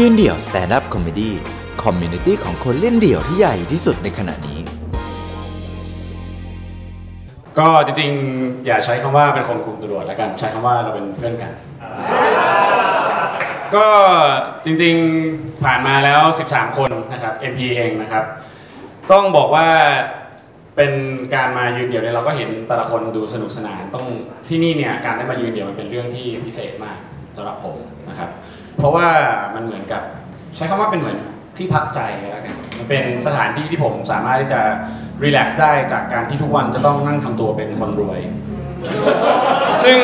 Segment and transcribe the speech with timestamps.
[0.00, 4.58] ยืนเดี่ยว stand-up comedy community ของคนเล่นเดี่ยวที่ใหญ่ที่สุดในขณะนี้
[7.58, 11.52] ก็จริงๆ อย่าใช้คำว่าเป็นคนคุมตำรวจแล้วกัน ใช้คำว่าเราเป็นเพื่อนกัน
[13.74, 13.86] ก็
[14.64, 18.24] จริงๆผ่านมาแล้ว 13 คนนะครับ MP เองนะครับ
[19.12, 19.68] ต้องบอกว่า
[20.76, 20.92] เป็น
[21.34, 24.06] การมายืนเดี่ยวเนี่ยเราก็เห็นแต่ละคนดูสนุกสนานต้อง
[24.48, 26.98] ที่นี่เนี่ยการได้มายืนเดี่ยวมันเป็นเรื่องที่พิเศษมาก
[27.36, 27.76] สำหรับผม
[28.10, 28.30] นะครับ
[28.78, 29.06] เพราะว่า
[29.54, 30.02] มันเหมือนกับ
[30.56, 31.18] ใช้คำว่าเป็นเหมือน
[31.56, 32.00] ที่พักใจ
[32.32, 34.60] แล้วกันมันเป็นสถานที่ที่ผมสามารถที่จะ
[35.24, 38.20] รีแลกซ์ได้จากการที่ทุกวันจะต้องนั่งทำตัวเป็นคนรวย
[39.82, 39.98] ซึ่ง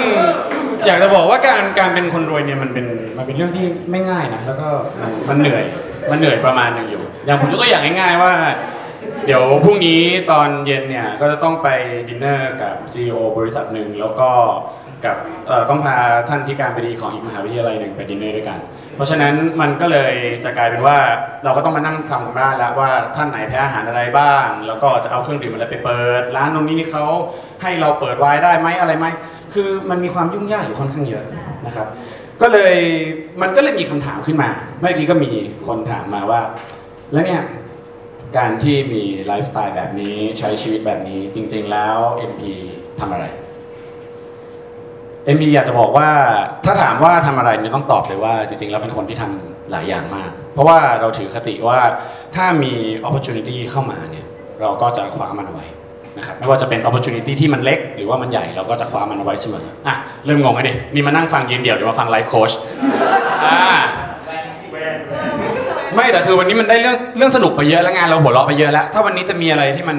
[0.87, 2.87] อยากจะบอกว่าการการเป็นคนรวยเนี่ยมันเป็น
[3.17, 4.69] มันเป็นเรื่องที่ไม่ง่ายนะแล้วก็
[5.01, 5.65] มันมันเหนื่อย
[6.11, 8.33] มันเหนื่อยประมาณหนึ่งอยู่ อย่างผมยกตัวอย่างง่ายๆว่า
[9.27, 10.01] เดี๋ยวพรุ่งนี้
[10.31, 11.69] ตอนเย็นเนี่ยก็จะต้องไป
[12.09, 14.31] ดินเนอร์กับ CEO บริษัทหนึ่งแล้วก็
[15.05, 15.95] กับเอ่อต้องพา
[16.29, 18.59] ท่านที่การบดีของอีกมหาวิทยาลัยหนึ่งไปดินเนอร์ด้วยกัน
[18.97, 20.97] เพราะฉะนั้นมันก็เลยจะกลายเป็นว่า
[21.45, 27.05] เราก็ต้องมานั่งทำกันบ้านแล้วว่าท่านไหนแพ้อาหารอะไรบ้าง แล้วก็จะเอาเครื่องดื่มอะไรไปเปิด ร้านตรงนี้เขา
[27.63, 29.07] ให้เราเปิดไวน์ได้ไหมอะไรไหม
[29.55, 31.25] คือมันมีความยุ่งยากอยู่ค่อนข้างเยอะ
[31.67, 31.87] นะครับ
[32.43, 32.75] ก็เลย
[33.43, 34.51] มันก็เลยมีคำถามขึ้นมา
[34.81, 35.31] เมื่อกี้ก็มี
[35.67, 36.41] คนถามมาว่า
[37.13, 37.43] แล้วเนี่ย
[38.37, 41.97] การที่มีไลฟ์สไตล์แบบนี้ใช้ชีวิตแบบนี้จริง ๆ แล้ว
[42.31, 42.43] MP
[43.01, 43.27] ทำอะไร
[45.35, 46.09] MP อยากจะบอกว่า
[46.65, 51.79] ถ้าถามว่าทำอะไรเนี่ยต้องตอบเลยว่าจริง ๆ แล้วเป็นคนที่ทำหลายอย่างมาก เพราะว่าเราถือคติว่า
[52.35, 52.73] ถ้ามี
[53.09, 54.27] opportunity เข้ามาเนี่ย
[54.61, 55.65] เราก็จะคว้ามันไว้
[56.17, 59.95] นะครับไม่ว่าจะเป็น opportunity ที่มันเล็กหรือว่ามันใหญ่เราก็จะคว้ามันเอาไว้เสมออะ
[60.27, 62.53] เริ่มงงไอ้ดินี่มานั่งฟังยืนเดี่ยวเดี๋ยวมาฟังไลฟ์โค้ช
[63.45, 63.59] อ่า
[66.03, 69.99] ไม่แต่คือวันนี้มันได้เรื่องเรื่องสนุกไปเยอะแล้วงานเราหัวเราะไปเยอะแล้ว ถ้าวันนี้จะมีอะไรที่มัน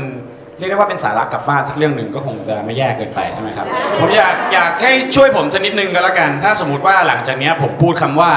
[0.60, 3.66] เรียกได้ว่าเป็นสาระกลับบ้านสักเรื่องหนึ่งก็คงจะไม่แย่เกินไปใช่ไหมครับ
[4.00, 8.32] ผมอยากอยากให้ช่วยผมสักนิดนึงก็แล้วกัน ถ้าสมมุติว่าหลังจากเนี้ยผมพูดคำว่า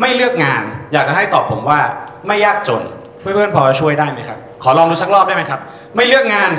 [0.00, 0.62] ไม่เลือกงาน
[0.92, 1.80] อยากจะให้ตอบผมว่า
[2.26, 2.82] ไม่ยากจน
[3.20, 5.60] เพื่อนๆพอจะช่วยได้ไหมครับ ขอลองดูสักรอบได้ไหมครับ
[5.96, 6.50] ไม่เลือกงาน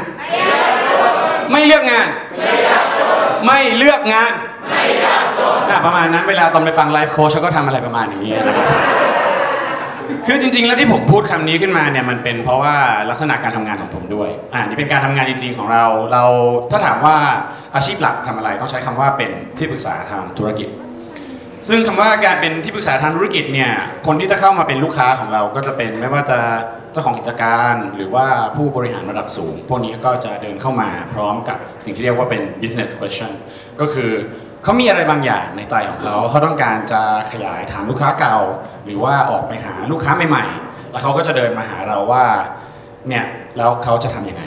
[1.51, 2.07] ไม่เลือกงาน
[3.45, 4.31] ไม่เลือกงาน
[5.69, 8.67] อะประมาณนั้นเวลาตอนไปฟังไลฟ์โค้ชเขาก็ทำอะไรประมาณอย่างนี้นะครับ
[10.25, 12.75] คือจริง ๆ แล้วที่ผมพูดคำนี้ขึ้นมาเนี่ยมันเป็นเพราะว่า
[13.09, 16.23] ลักษณะการทำงานของผมด้วยอ่านี่เป็นการทำงานจริง ๆ ของเรา เรา
[16.71, 17.15] ถ้าถามว่า
[17.75, 20.67] อาชีพหลักทำอะไรต้องใช้คำว่าเป็นที่ปรึกษาทางธุรกิจ
[21.67, 23.71] ซึ่งคำว่าการเป็นที่ปรึกษาทางธุรกิจเนี่ย
[24.07, 26.39] คนที่จะเข้ามาเป็นลูกค้าของเราก็จะเป็นไม่ว่าจะ
[26.91, 33.31] เจ้าของกิจการหรือว่าผู้บริหารระดับสูง พวกนี้ก็จะเดินเข้ามาพร้อมกับสิ่งที่เรียกว่าเป็น business question
[33.79, 34.11] ก็คือ
[34.63, 37.01] เขามีอะไรบางอย่างในใจของเขาเขาต้องการจะ
[37.31, 38.37] ขยายฐานลูกค้าเก่า
[38.85, 42.25] หรือว่าออกไปหาลูกค้าใหม่ๆ แล้วเขาก็จะเดินมาหาเราว่า
[43.09, 43.25] เนี่ย
[43.57, 44.43] แล้วเขาจะทำยังไง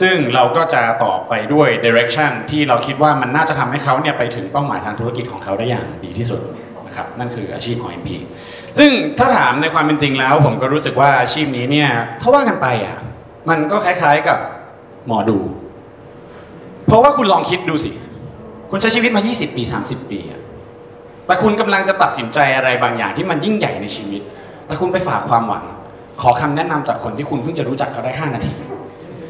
[0.00, 6.40] ซึ่งเราก็จะตอบไปด้วย direction ที่เราคิดว่ามันน่าจะทำให้เขาเนี่ยไปถึงเป้าหมายทางธุรกิจของเขาได้อย่างดีที่สุด
[6.86, 8.10] นะครับนั่นคืออาชีพของ MP
[8.78, 11.90] ซึ่งถ้าถามในความเป็นจริงแล้ว ผมก็รู้สึกว่าอาชีพนี้เนี่ย
[12.22, 12.96] ถ้าว่ากันไปอะ
[13.50, 14.38] มันก็คล้ายๆกับ
[15.06, 15.38] หมอดู
[16.86, 17.90] เพราะว่าคุณลองคิดดูสิ
[18.70, 20.40] คุณใช้ชีวิตมา 20 ปี 30 ปีอะ
[21.26, 24.22] แต่คุณกำลังจะตัดสินใจอะไรบางอย่างที่มันยิ่งใหญ่ในชีวิต
[24.66, 25.64] แต่คุณไปฝากความหวัง
[26.22, 28.54] ขอคำแนะนำจากคนที่คุณเพิ่งจะรู้จักเขาได้ 5 นาที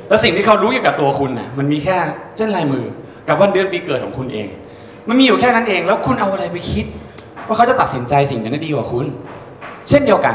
[0.08, 1.96] แล้วสิ่งที่เขารู้เกี่ยวกับตัวคุณน่ะมันมีแค่
[2.36, 2.84] เส้นลายมือ
[3.28, 4.48] กับวันเดือนปีเกิดของคุณเอง
[5.08, 6.86] มันมีอยู่แค่นั้นเอง แล้วคุณเอาอะไรไปคิด
[7.46, 9.06] ว่าเขาจะตัดสินใจสิ่งนั้นได้ดีกว่าคุณ
[9.88, 10.34] เช่นเดียวกัน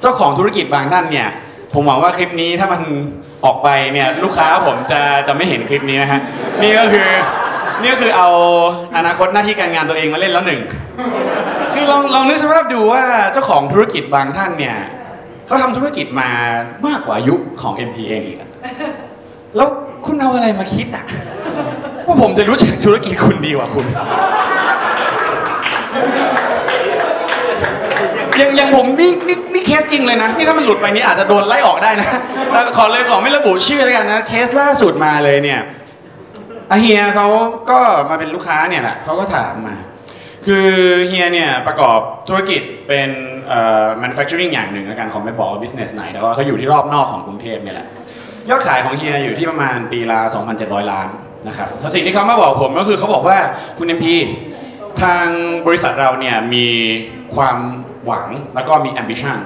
[0.00, 1.28] เจ้าของธุรกิจบางท่านเนี่ย
[1.74, 2.80] ผมหวังว่าคลิปนี้ถ้ามัน
[3.44, 6.20] ออกไปเนี่ยลูกค้าผมจะจะไม่เห็นคลิปนี้นะฮะ
[6.62, 7.08] นี่ก็คือ
[7.80, 8.28] นี่ก็คือเอา
[8.96, 10.60] อนาคตหน้าที่การงานตัวเองมาเล่นแล้วหนึ่ง
[11.74, 14.76] คือลองลองนึกสภาพดูว่าเจ้าของธุรกิจบางท่านเนี่ย
[15.46, 16.30] เขาทำธุรกิจมา
[16.86, 18.38] มากกว่าอายุของ MP เองอีก
[19.56, 19.68] แล้ว
[20.06, 21.04] คุณเอาอะไรมาคิดอะ
[22.06, 23.86] ว่าผมจะรู้จักธุรกิจคุณดีกว่าคุณ
[28.38, 32.08] อย่างอย่างผมนี่นี่นี่เคสจริงเลยนะ นี่ถ้ามันหลุดไปนี่อาจจะโดนไล่ออกได้นะ
[32.50, 35.60] แต่ขอเลยขอไม่ระบุชื่อแล้วกันนะ เคสล่าสุดมาเลยเนี่ย
[36.70, 37.26] อาเฮียเขา
[37.70, 37.78] ก็
[38.10, 39.76] มาเป็นลูกค้าเนี่ยแหละเขาก็ถามมา
[40.46, 40.66] คือ
[41.06, 41.98] เฮียเนี่ยประกอบ
[42.28, 43.10] ธุรกิจเป็น
[43.48, 47.86] เอ่อ manufacturing อย่างหนึ่งแล้วกันของไม่บอกว่า business ไหน แต่ว่าเขาอยู่ที่รอบนอกของกรุงเทพเนี่ยแหละ
[48.50, 50.18] ยอดขายของเฮียอยู่ที่ประมาณปีละ
[50.56, 51.08] 2,700 ล้าน
[51.48, 53.38] นะครับแล้วสิ่งที่เขามาบอกผมก็คือเขาบอกว่า
[53.78, 54.06] คุณ MP
[55.02, 55.26] ทาง
[55.66, 56.66] บริษัทเราเนี่ยมี
[57.36, 57.58] ความ
[58.06, 59.38] หวังแล้วก็มี ambition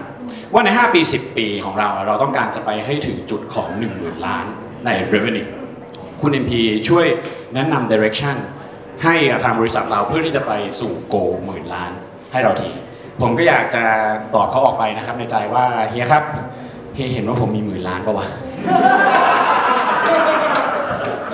[0.52, 3.69] ว่าใน 5 ปี 10 ปีของเรา เราต้องการจะไปให้ถึงจุดของ
[3.99, 4.46] 10,000 ล้าน
[4.84, 5.49] ใน revenue
[6.20, 6.52] คุณ MP
[6.88, 7.06] ช่วย
[7.54, 8.37] แนะนำ direction
[9.04, 9.14] ให้
[9.44, 11.93] ทางบริษัทเราเพื่อที่จะไปสู่โกหมื่นล้าน
[12.32, 12.70] ให้เราที
[13.20, 13.84] ผมก็อยากจะ
[14.34, 16.25] ตอบเขาออกไปนะครับในใจว่าเฮียครับ
[16.94, 18.26] เฮียเห็นว่าผมมีหมื่นล้านปะวะ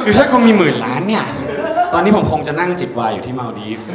[0.03, 1.25] คือถ้าคุณมีหมื่นล้านเนี่ย
[1.95, 3.89] ตอนนี้ผมคงจะนั่งจิบไวน์อยู่ที่มาลดีฟส์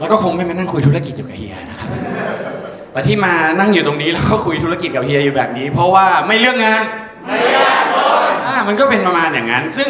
[0.00, 1.88] แล้วก็คงไม่มานั่งคุยธุรกิจอยู่กับเฮียนะครับ
[2.92, 6.82] แต่ที่มานั่งอยู่ตรงนี้แล้วก็คุยธุรกิจกับเฮียอยู่แบบนี้ เพราะว่าไม่เลือกงาน
[7.26, 7.84] ไม่ยาก
[8.46, 9.88] อ่ามันก็เป็นประมาณอย่างนั้น ซึ่ง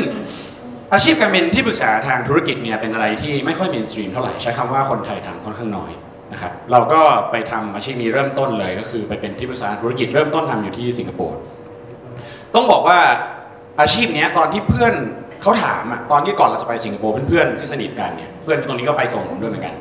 [0.92, 5.92] อาชีพการเป็นที่ปรึกษาทางธุรกิจเนี่ยเป็นอะไรที่ไม่ค่อย mainstream เท่าไหร่ใช้คำว่าคนไทยทำค่อนข้างน้อย
[6.32, 7.00] นะครับเราก็
[7.30, 11.38] ไปทำอาชีพนี้เริ่มต้นเลย ก็คือไปเป็นที่ปรึกษาธุรกิจเริ่มต้นทำอยู่ที่สิงคโปร์
[12.54, 12.98] ต้องบอกว่า
[13.80, 14.94] อาชีพเนี้ยตอนที่เพื่อน
[15.42, 19.74] เขาถามอะตอนที่ก่อนเราจะไปสิงคโปร์เพื่อนๆที่สนิทกันเนี่ยเพื่อนตรงนี้ก็ไปส่งผมด้วยเหมือนกัน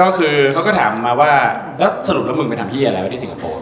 [0.00, 1.30] ก็คือเขาก็ถามมาว่า
[1.78, 3.60] แล้วสรุปแล้วมึงไปทำที่อะไรไว้ที่สิงคโปร์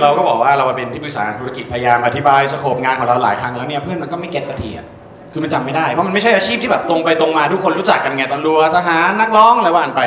[0.00, 4.86] เราก็บอกว่าเรามาเป็นที่ปรึกษาธุรกิจพยายามอธิบายสโคปงานของเราหลายครั้งแล้วเนี่ยเพื่อนมันก็ไม่เก็ตสักทีอะ
[5.32, 10.00] คือมันจำไม่ได้เพราะมันไม่ใช่อาชีพที่แบบตรงไปตรงมาทุกคนรู้จักกันไงตำรวทหารนักร้องอะไรว่ากันไป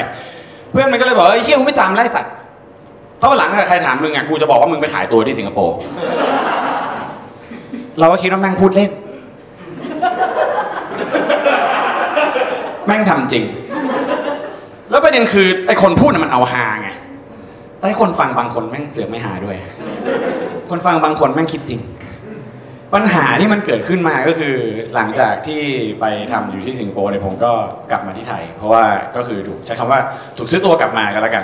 [0.71, 2.31] เพื่อนมันก็เลยบอกว่าไอ้เฮียกูไม่จำไอ้สัตว์
[3.19, 5.75] เพราะวันหลังถ้าใครถามมึงอะกูจะบอกว่ามึงไปขายตัวที่สิงคโปร์
[7.99, 8.91] เราก็คิดว่าแม่งพูดเล่น
[12.85, 13.43] แม่งทำจริง
[14.89, 16.89] แล้วประเด็นคือไอ้คนพูดน่ะมันเอาฮาไง
[17.77, 19.57] แต่ไอคนฟังบางคนแม่งเสือกไม่หาด้วย
[20.69, 21.81] คนฟังบางคนแม่งคิดจริง
[22.93, 24.55] ปัญหาที่มันเกิดขึ้นมาก็คือ
[24.95, 25.61] หลังจากที่
[25.99, 27.51] ไปทำอยู่ที่สิงคโปร์เนี่ยผมก็
[27.91, 28.83] กลับมาที่ไทย เพราะว่า
[29.15, 29.99] ก็คือถูกใช้คำว่า
[30.37, 31.43] ถูกซื้อตัวกลับมากันแล้วกัน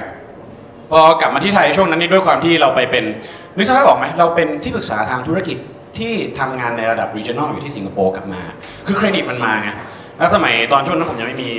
[0.91, 3.03] พอกลับมาที่ไทยช่วงนั้นนี่ด้วยความที่เราไปเป็น
[3.57, 5.57] นึกสภาพออกไหมเราเป็นที่ปรึกษาทางธุรกิจ
[5.97, 8.41] ที่ทำงานในระดับ regional อยู่ที่สิงคโปร์กลับมา
[8.87, 9.69] คือเครดิตมันมาไง
[10.17, 11.51] แล้วสมัยตอนช่วงนั้นผมยังไม่มี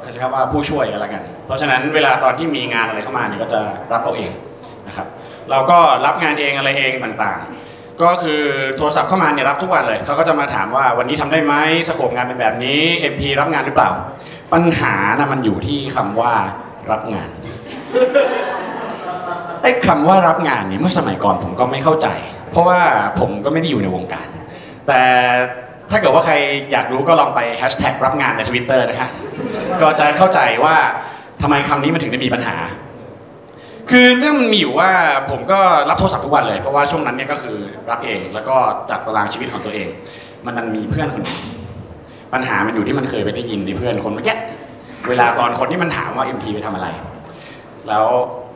[0.00, 3.60] เขาใช้คำว่าผู้ช่วยอะไรกัน เพราะฉะนั้นเวลาตอนที่มีงานอะไรเข้ามาเนี่ยก็จะ
[3.92, 4.32] รับเอาเอง
[4.86, 5.06] นะครับ
[5.50, 8.40] เราก็รับงานเองอะไรเองต่างๆ ก็คือ
[8.76, 11.54] โทรศัพท์เข้ามาเนี่ยรับทุกวันเลยเขาก็จะมาถามว่าวันนี้ทำได้ไหม
[11.88, 12.80] สโคปงานเป็นแบบนี้
[13.12, 13.90] MP รับงานหรือเปล่า
[14.52, 16.34] ปัญหานะมันอยู่ที่คำว่า
[16.90, 17.28] รับงาน
[19.62, 22.08] ไอ้คำว่ารับงานเนี่ยเมื่อสมัยก่อนผมก็ไม่เข้าใจ
[22.50, 22.80] เพราะว่า
[23.18, 24.28] ผมก็ไม่ได้อยู่ในวงการ
[24.88, 25.02] แต่
[25.90, 26.34] ถ้าเกิดว่าใคร
[26.72, 29.08] อยากรู้ก็ลองไปแฮชแท็กรับงานในทวิตเตอร์นะคะ
[29.82, 30.74] ก็จะเข้าใจว่า
[31.42, 32.56] ทำไมคำนี้มันถึงได้มีปัญหา
[33.90, 34.90] คือเรื่องมันมีอยู่ว่า
[35.30, 35.60] ผมก็
[35.90, 37.56] รับโทรศัพท์ทุกวันเลย เพราะว่าช่วงนั้นเนี่ยก็คือ
[37.90, 38.56] รับเองแล้วก็
[38.90, 39.88] จัดตารางชีวิตของตัวเอง
[40.46, 41.38] มันมันมีเพื่อนคนหนึ่ง
[42.32, 44.36] ปัญหามันอยู่ที่มันเคยไปได้ยินในเพื่อนคนเมื่อกี้
[45.08, 46.88] เวลาตอนคนที่มันถามว่า MP ไปทำอะไร
[47.88, 48.04] แล้ว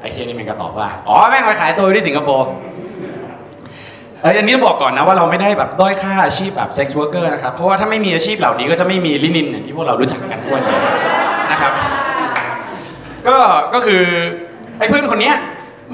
[0.00, 2.46] ไอ้เชี่ยนี่มันก็ตอบว่า อ๋อ แม่งไปขายตัวอยู่ที่สิงคโปร์
[4.25, 10.79] เอ้ยอันนี้ต้องบอกก่อนนะว่าเราไม่ได้แบบด้อยค่าอาชีพแบบ sex worker นะครับ เพราะว่าถ้าไม่มีอาชีพเหล่านี้ก็จะไม่มีลินินอย่างที่พวกเรารู้จักกันทุกวันนี้
[11.53, 11.73] นะครับ
[13.29, 13.37] ก็
[13.75, 14.03] ก็คือ
[14.79, 15.37] ไอ้เพื่อนคนเนี้ย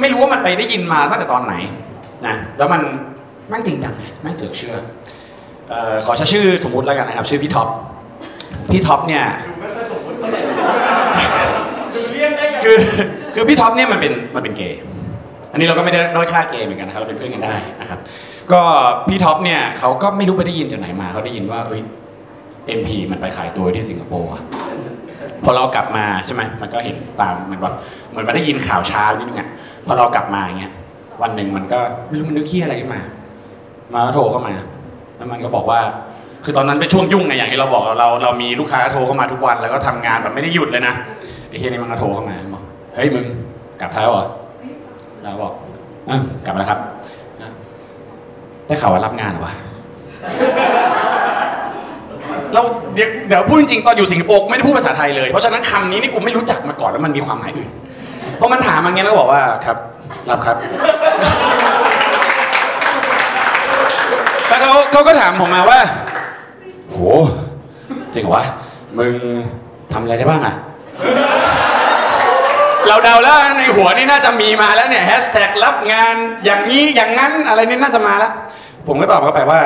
[0.01, 1.55] ไม่รู้ว่ามันไปได้ยินมาตั้งแต่ตอนไหน
[2.27, 2.83] นะแล้วมัน
[3.49, 4.77] แม่งจริงจังไงแม่งเสือกเชื่อ
[5.69, 7.69] เอ่อขอใช้ชื่อสมมุติแล้วกันนะครับ ชื่อพี่ท็อป
[8.73, 9.25] พี่ท็อปเนี่ย
[12.65, 12.77] คือ
[13.35, 14.81] คือพี่ท็อปเนี่ยมันเป็นมันเป็นเกย์
[15.53, 17.99] อันนี้เราก็ไม่ได้ด้อยค่าเกย์เหมือนกันนะครับเราเป็นเพื่อนกันได้นะครับ
[18.53, 18.63] ก็
[19.09, 21.81] พี่ท็อปเนี่ยเขาก็ไม่รู้ไปได้ยินจากไหนมาเขาได้ยินว่าเอ้ย
[22.79, 24.43] MP มันไปขายตัวที่สิงคโปร์อะ
[25.45, 27.75] พอเรากลับมาใช่ไหมมันก็เห็นตามเหมือนแบบ
[28.11, 29.49] เหมือนมาได้ยินข่าวเช้านิดนึงอะ
[29.87, 30.73] พอเรากลับมาอย่างเงี้ย
[31.23, 33.01] วันหนึ่งมันก็ไม่รู้มันนึกขี้อะไรขึ้นมา
[33.95, 34.55] มาโทรเข้ามา
[35.17, 35.81] แล้วมันก็บอกว่า
[36.45, 40.95] คือตอนนั้นเป็นช่วงยุ่งไงอย่างที่เราบอกเราเราเรามีลูกค้าโทรเข้ามาทุกวัน แล้วก็ทำงานแบบไม่ได้หยุดเลยนะ
[41.49, 42.63] ไอ้เฮียนี่มันก็โทรเข้ามาบอก
[42.95, 43.27] เฮ้ยมึง
[43.81, 44.27] กลับไทยแล้วเหรอ
[45.23, 45.53] แล้วบอก
[46.09, 46.11] อ
[46.45, 46.81] กลับมาแล้วครับ
[48.67, 49.55] ได้ข่าวว่ารับงานหรอวะ
[52.55, 52.63] เรา
[52.95, 57.71] เดี๋ยวพูดจริงๆตอนอยู่สิงคโปร์ไม่ได้พูดภาษาไทยเลย เพราะฉะนั้นคำนี้นี่กูไม่รู้จักมาก่อนแล้วมันมีความหมายอื่น
[58.37, 59.77] เพราะมันถามมางเงี้ยแล้วบอกว่าครับ
[60.31, 60.57] รับครับ
[64.49, 65.81] แล้วเขาเขาก็ถามผมมาว่า
[66.91, 66.99] โห
[68.15, 68.45] จริงเหรอวะ
[68.99, 69.15] มึง
[69.93, 70.55] ทำอะไรได้บ้างอะ
[72.89, 78.33] เราเดาแล้วในหัวนี่น่าจะมีมาแล้วเนี่ยแฮชแท็กรับงานอย่างนี้อย่างนั้นอะไรนี่น่าจะมาแล้ว
[78.87, 79.61] ผมก็ตอบเขาไปว่า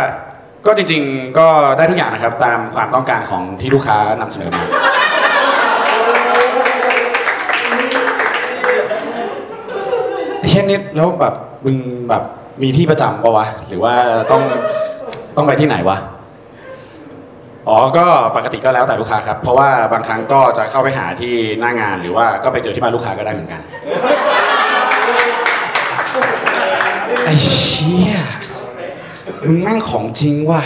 [0.67, 4.65] ก็จริง ๆ ก็ได้ทุกอย่างนะครับ ตามความต้องการของที่ลูกค้านำเสนอมา
[10.51, 11.77] เช่นนี้แล้วแบบมึง
[12.09, 12.23] แบบ
[12.63, 13.95] มีที่ประจำปะวะ หรือว่า
[14.31, 14.43] ต้อง
[15.37, 15.97] ต้องไปที่ไหนวะ
[17.69, 18.07] อ๋อ ก็
[18.37, 23.61] ปกติก็แล้วแต่ลูกค้าครับ เพราะว่าบางครั้งก็จะเข้าไปหาที่หน้างานหรือว่าก็ไปเจอที่บ้านลูกค้าก็ได้เหมือนกัน
[27.25, 28.15] ไอ้เชี่ย
[29.47, 30.63] มึงแม่งของจริงว่ะ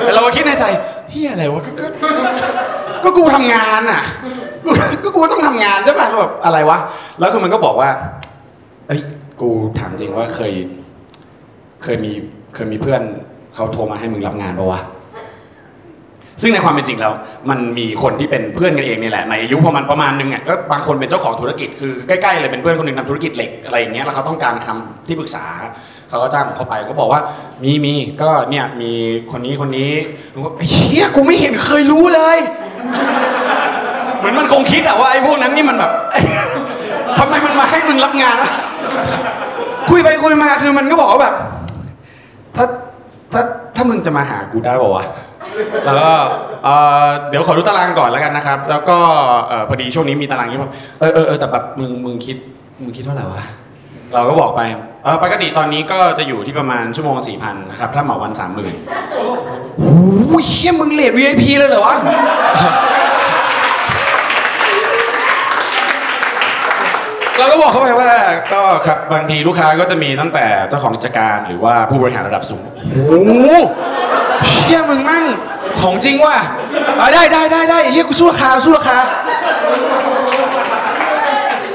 [0.00, 0.64] แต่เราก็คิดในใจ
[1.10, 1.70] เฮียอะไรวะ ก็
[2.02, 2.08] ก็
[3.04, 4.02] ก็กูทำงานอะ
[5.04, 6.78] ก็กูต้องทำงานใช่ป่ะแล้วแบบอะไรวะ
[7.18, 7.88] แล้วคือมันก็บอกว่า
[8.86, 9.00] เอ้ย
[9.40, 10.52] กูถามจริงว่าเคย
[11.82, 12.12] เคยมี
[12.54, 13.02] เคยมีเพื่อน
[13.54, 14.80] เขาโทรมาให้มึงรับงานปะวะ
[16.42, 17.12] ซึ่งในความเป็นจริงแล้ว
[17.50, 25.44] มันมีคนที่เป็นเพื่อนกันเองนี่แหละในอายุประมาณประมาณนึงอะก็บางคนเป็นเจ้าของธุรกิจคือใกล้ๆเลยเป็นเพื่อนคนหนึ่งทำธุรกิจเหล็กอะไรอย่างเงี้ยแล้วเขาต้องการคำที่ปรึกษา
[26.08, 27.20] เขาก็จ้างผมเข้าไปก็บอกว่า
[27.62, 28.92] มีมีก็เนี่ยมี
[29.32, 29.90] คนนี้คนนี้
[30.32, 32.38] ผมก็เหี้ยกูไม่เห็นเคยรู้เลย
[34.18, 35.92] เหมือนมันคงคิดอะว่าไอ้พวกนั้นนี่มันแบบ
[37.18, 38.52] ทำไมมันมาให้มึงรับงานวะ
[39.90, 41.34] คุยไปคุยมาคือมันก็บอกว่าแบบ
[42.56, 42.64] ถ้า
[43.32, 43.42] ถ้า
[43.76, 45.04] ถ้ามึงจะมาหากูได้ป่าวะ
[45.84, 46.10] แล้วก็
[46.64, 48.98] เอ่อเดี๋ยวขอดูตารางก่อนแล้วกันนะครับ แล้วก็
[49.48, 50.58] เอ่อพอดีช่วงนี้มีตารางนี้
[51.00, 52.36] เออเออเออแต่แบบมึงมึงคิด
[52.82, 53.42] มึงคิดเท่าไหร่วะ
[54.14, 54.60] เราก็บอกไป
[55.04, 58.74] เออปกติตอนนี้ก็จะอยู่ที่ประมาณชั่วโมงสี่พันนะครับถ้าเหมาวันสามหมื่น
[60.28, 61.96] โอ้ยเชี่ยมึงเลท VIP เลยเหรอวะ
[67.38, 68.10] เราก็บอกเขาไปว่า
[68.52, 72.62] ก็ครับบางทีลูกค้าก็จะมีตั้งแต่เจ้าของกิจการหรือว่าผู้บริหารระดับสูง
[73.08, 73.20] โอ้
[74.44, 75.24] เชี่ยมึงมั่ง
[75.80, 76.36] ของจริงว่ะ
[77.00, 78.98] อะได้ได้ได้ได้เฮียกูสู้ราคาสู้ราคา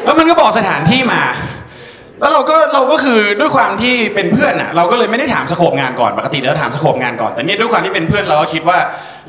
[0.06, 1.22] แล้วมันก็บอกสถานที่มา
[2.20, 8.78] แล้วเราก็เราก็คือด้วยความที่เป็นเพื่อนอะ เราก็เลยไม่ได้ถามสโคปงานก่อนปกติเราถามสโคปงานก่อนแต่เนี่ยด้วยความที่เป็นเพื่อนเราก็คิดว่า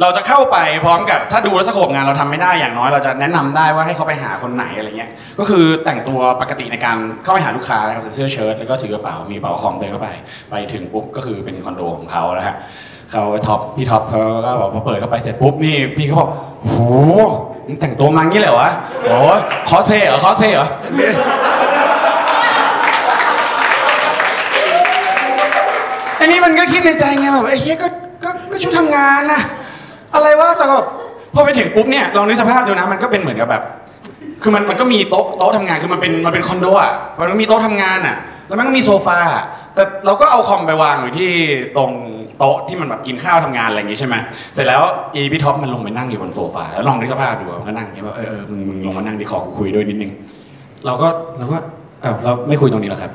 [0.00, 10.08] เราจะเข้าไปพร้อมกับถ้าดูแล้ว scope งานเราทำไม่ได้อย่างน้อย เราจะแนะนำได้ว่าให้เขาไปหาคนไหนอะไรเงี้ย ก็คือแต่งตัวปกติในการเข้าไปหาลูกค้านะครับใส่เสื้อเชิ้ตแล้วก็ถือกระเป๋ามีกระเป๋าคอมเดินเข้าไป
[10.50, 12.56] ไปถึงปุ๊บก็คือเป็นคอนโดของเขานะฮะ
[13.12, 16.80] เขาท็อปพี่ท็อปเขาก็บอกพอเปิดเข้าไปเสร็จปุ๊บนี่พี่เขาบอกโอ้โห
[17.66, 18.70] มึงแต่งตัวมางี้เลยเหรอวะ
[19.04, 19.16] โอ้
[19.68, 20.68] คอสเพย์เหรอคอสเพย์เหรอ
[26.20, 27.88] อันนี้มันก็คิดในใจไงแบบไอ้เหี้ยก็
[28.24, 29.40] ก็ก็ชุดทำงานนะ
[30.14, 30.88] อะไรวะแล้วก็แบบ
[31.34, 33.62] พอไปถึงปุ๊บเนี่ยลองนึกสภาพดูนะมันก็เป็นเหมือนกับแบบ
[34.42, 38.16] คือมันมันก็มีโต๊ะโต๊ะทำงานคือมันเป็นมันเป็นคอนโดอะมันก็มีโต๊ะทำงานอะ
[38.48, 39.18] แล้วมันก็มีโซฟา
[39.74, 41.30] แต่เราก็เอาคอมไปวางอยู่ที่
[41.76, 41.90] ตรง
[42.42, 44.14] โต๊ะที่มันแบบกินข้าวทำงานอะไรอย่างงี้ใช่ไหม
[44.54, 44.82] เสร็จแล้ว
[45.14, 50.10] อีพี่ท็อปมันลงไปนั่งอยู่บนโซฟาแล้วลองนึกสภาพดูมันก็นั่งอย่างเงี้ยว่าเออเออมึงมึงลงมานั่งดิขอกูคุยด้วยนิดนึง
[50.86, 51.08] เราก็
[51.38, 51.58] เราก็
[52.02, 53.12] เออเราไม่คุยตรงนี้แล้วครับ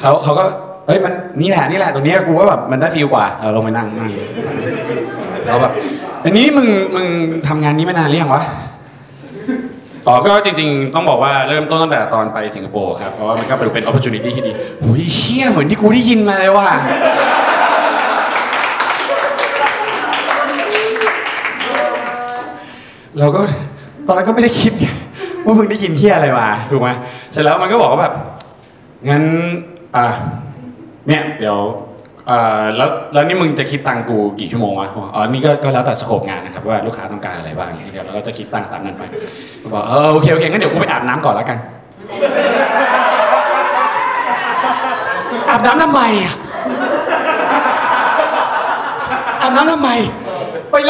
[0.00, 0.44] เขาเขาก็
[0.86, 4.10] เฮ้ยมันนี่แหละนี่แหละตรงนี้กูว่าแบบมันได้ฟีลกว่าเราลงไปนั่งนั่ง
[5.46, 5.72] เขาแบบ
[6.24, 7.06] อันนี้มึงมึง
[7.48, 8.44] ทำงานนี้มานานหรือยังวะ
[10.06, 16.68] อ๋อก็จริง ๆ ต้องบอกว่าเริ่มต้นตั้งแต่ตอนไปสิงคโปร์ครับเพราะว่ามันก็เป็นเป็น opportunity ที่ดีโอ้ยเชี่ยเหมือนที่กูได้ยินมาเลยว่ะ
[23.18, 23.40] เราก็
[24.06, 24.72] ตอนนั้นก็ไม่ได้คิด
[25.44, 26.88] ว่ามึงได้ยินเฮียอะไรมาถูกไหม
[27.32, 28.14] เสร็จแล้วมันก็บอกว่าแบบ
[29.10, 29.22] งั้น
[29.96, 30.06] อะ
[31.08, 31.58] เนี่ยเดี๋ยว
[32.30, 39.02] อ่อแล้วแล้วนี่มึงจะคิดตังค์กูกี่ชั่วโมงวะอ๋อนี่ก็ก็แล้วแต่สโคปงานนะครับว่าลูกค้าต้องการอะไรบ้างเดี๋ยวเราก็จะคิดตังค์ตามนั้นไป
[39.74, 41.58] บอกเออโอเคโอเคงั้นเดี๋ยวกูไปอาบน้ำก่อนแล้วกัน
[45.50, 46.34] อาบน้ำทำไมอะ
[49.42, 49.90] อาบน้ำทำไม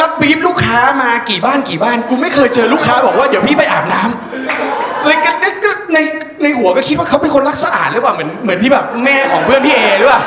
[0.01, 5.31] รับบีฟลูกค้ามากี่บ้านกี่บ้าน กูไม่เคยเจอลูกค้าบอกว่าเดี๋ยวพี่ไปอาบน้ำเลยก็
[5.63, 5.99] ก็ใน
[6.43, 10.21] ในหัวก็คิดว่าเขาเป็นคนรักสะอาดหรือเปล่าเหมือนเหมือนที่แบบแม่ของเพื่อนพี่เอหรือเปล่า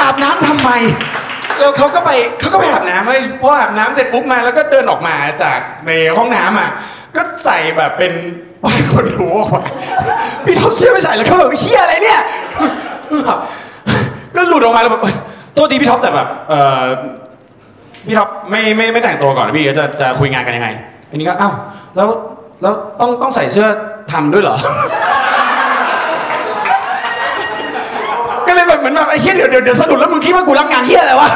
[0.00, 0.70] อาบน้ำทำไม
[1.60, 2.10] แล้วเขาก็ไป
[2.40, 6.70] เขาก็ไปอาบน้ำเว้ยพออาบน้ำเสร็จปุ๊บมาแล้วก็เดินออกมาจากในห้องน้ำอะ
[7.16, 8.12] ก็ใส่แบบเป็น
[8.64, 9.62] ป้ายคนรู้ออกมา
[10.44, 12.20] พี่ท็อปเสื้อไม่ใส่แล้วเขาแบบเฮียอะไรเนี่ย
[14.36, 15.02] ก็หลุดออกมาแล้วแบบ
[15.54, 16.84] โทษทีพี่ท็อปแต่แบบเออ
[18.06, 20.68] พี่ท็อปไม่ไม่ไม่แต่งตัวก่อนนะพี่จะจะคุยงานกันยังไง
[21.10, 21.54] อันนี้ก็อ้าว
[21.96, 22.08] แล้ว
[22.62, 23.68] แล้วต้องต้องใส่เสื้อ
[24.12, 24.56] ทำด้วยเหรอ
[28.46, 31.28] ก็เลยแบบเหมือนแบบไอ้เฮียเดี๋ยวเดี๋ยวเดี๋ยวสะดุดแล้วมึงคิดว่ากูรับงานเฮียอะไรวะ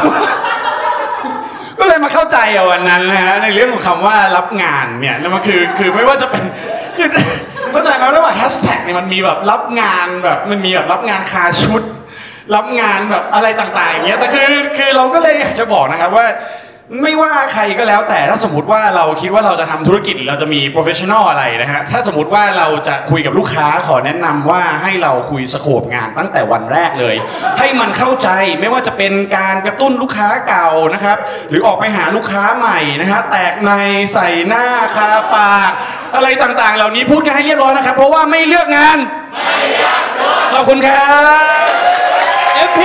[1.78, 6.42] ก็เลยมาเข้าใจอะวันนั้นนะฮะในเรื่องของคำว่ารับงานเนี่ยแล้วมันคือคือไม่ว่าจะเป็น
[6.96, 7.08] คือ
[7.72, 11.82] เข้าใจไหมว่าแฮชแท็กเนี่ยมันมีแบบรับงานแบบมันมีแบบรับงานคาชุด
[12.54, 16.26] รับงานแบบอะไรต่างๆอย่างเงี้ยแต่คือคือเราก็เลยอยากจะบอกนะครับว่า
[17.02, 27.16] ไม่ว่าใครก็แล้วแต่ถ้าสมมติว่าเราคิดว่าเราจะทำธุรกิจหรือเราจะมี professional อะไรนะฮะถ้าสมมติว่าเราจะคุยกับลูกค้าขอแนะนำว่าให้เราคุยสโคปงานตั้งแต่วันแรกเลย
[27.58, 28.28] ให้มันเข้าใจ
[28.60, 31.16] ไม่ว่าจะเป็นการกระตุ้นลูกค้าเก่านะครับ
[31.50, 33.72] หรือออกไปหาลูกค้าใหม่นะฮะแตกใน
[34.14, 34.66] ใส่หน้า
[34.96, 35.70] คาปาก
[36.16, 38.98] อะไรต่างๆ เหล่านี้พูดกันให้เรียบร้อยนะครับ เพราะว่าไม่เลือกงาน
[40.52, 41.04] ขอบคุณครั
[41.76, 41.79] บ
[42.68, 42.80] FP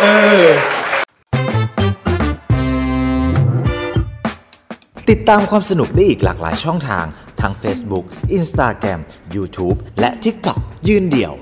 [0.00, 0.06] เอ
[0.44, 0.46] อ
[5.08, 7.06] ติดตามความสนุกได้อีกหลากหลายช่องทาง
[7.40, 8.04] ทั้ง Facebook,
[8.38, 9.00] Instagram,
[9.36, 10.58] YouTube และ TikTok
[10.88, 11.34] ยืนเดี่ยว